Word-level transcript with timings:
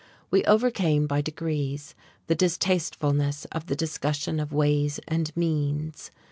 We 0.31 0.43
overcame 0.45 1.05
by 1.05 1.21
degrees 1.21 1.93
the 2.25 2.33
distastefulness 2.33 3.45
of 3.51 3.67
the 3.67 3.75
discussion 3.75 4.39
of 4.39 4.51
ways 4.51 4.99
and 5.07 5.31
means.... 5.37 6.09